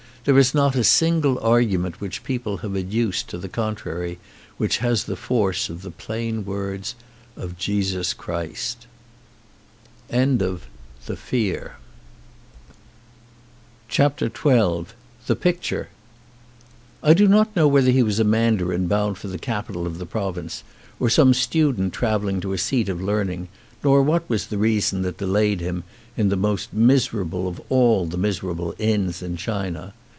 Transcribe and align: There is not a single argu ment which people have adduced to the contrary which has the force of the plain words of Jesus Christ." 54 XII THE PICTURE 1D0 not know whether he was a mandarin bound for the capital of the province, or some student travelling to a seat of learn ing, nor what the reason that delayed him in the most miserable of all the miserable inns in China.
There 0.23 0.37
is 0.37 0.53
not 0.53 0.75
a 0.75 0.83
single 0.83 1.37
argu 1.37 1.79
ment 1.79 1.99
which 1.99 2.23
people 2.23 2.57
have 2.57 2.77
adduced 2.77 3.27
to 3.29 3.39
the 3.39 3.49
contrary 3.49 4.19
which 4.57 4.77
has 4.77 5.05
the 5.05 5.15
force 5.15 5.67
of 5.67 5.81
the 5.81 5.89
plain 5.89 6.45
words 6.45 6.93
of 7.35 7.57
Jesus 7.57 8.13
Christ." 8.13 8.85
54 10.11 10.21
XII 10.21 10.59
THE 11.07 11.15
PICTURE 15.33 15.87
1D0 17.03 17.27
not 17.27 17.55
know 17.55 17.67
whether 17.67 17.89
he 17.89 18.03
was 18.03 18.19
a 18.19 18.23
mandarin 18.23 18.85
bound 18.85 19.17
for 19.17 19.27
the 19.27 19.39
capital 19.39 19.87
of 19.87 19.97
the 19.97 20.05
province, 20.05 20.63
or 20.99 21.09
some 21.09 21.33
student 21.33 21.93
travelling 21.93 22.39
to 22.41 22.53
a 22.53 22.59
seat 22.59 22.89
of 22.89 23.01
learn 23.01 23.31
ing, 23.31 23.47
nor 23.83 24.03
what 24.03 24.27
the 24.29 24.57
reason 24.59 25.01
that 25.01 25.17
delayed 25.17 25.61
him 25.61 25.83
in 26.15 26.29
the 26.29 26.35
most 26.35 26.71
miserable 26.71 27.47
of 27.47 27.59
all 27.69 28.05
the 28.05 28.17
miserable 28.17 28.75
inns 28.77 29.23
in 29.23 29.35
China. 29.35 29.95